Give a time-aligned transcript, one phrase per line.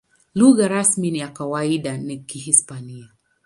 [0.35, 3.09] Lugha rasmi na ya kawaida ni Kihispania.